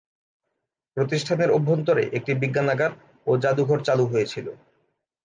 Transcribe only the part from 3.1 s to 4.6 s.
ও যাদুঘর চালু হয়েছিল।